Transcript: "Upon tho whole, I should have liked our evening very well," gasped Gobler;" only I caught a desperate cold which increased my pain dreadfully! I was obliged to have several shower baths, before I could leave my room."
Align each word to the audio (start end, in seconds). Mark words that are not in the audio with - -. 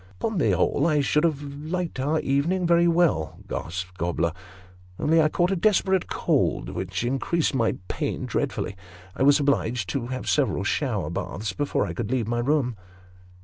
"Upon 0.19 0.39
tho 0.39 0.55
whole, 0.57 0.87
I 0.87 0.99
should 1.01 1.23
have 1.23 1.43
liked 1.43 1.99
our 1.99 2.19
evening 2.21 2.65
very 2.65 2.87
well," 2.87 3.37
gasped 3.47 3.99
Gobler;" 3.99 4.33
only 4.99 5.21
I 5.21 5.29
caught 5.29 5.51
a 5.51 5.55
desperate 5.55 6.09
cold 6.09 6.69
which 6.69 7.03
increased 7.03 7.53
my 7.53 7.75
pain 7.87 8.25
dreadfully! 8.25 8.75
I 9.15 9.21
was 9.21 9.39
obliged 9.39 9.89
to 9.89 10.07
have 10.07 10.27
several 10.27 10.63
shower 10.63 11.11
baths, 11.11 11.53
before 11.53 11.85
I 11.85 11.93
could 11.93 12.09
leave 12.09 12.27
my 12.27 12.39
room." 12.39 12.77